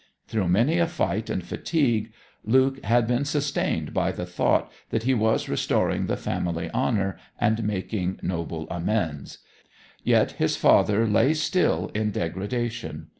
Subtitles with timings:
[0.27, 2.11] Through many a fight and fatigue
[2.43, 7.63] Luke had been sustained by the thought that he was restoring the family honour and
[7.63, 9.37] making noble amends.
[10.03, 13.09] Yet his father lay still in degradation.